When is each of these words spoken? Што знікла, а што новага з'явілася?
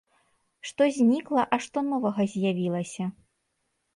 Што 0.67 0.85
знікла, 0.95 1.43
а 1.57 1.59
што 1.67 1.83
новага 1.91 2.21
з'явілася? 2.33 3.05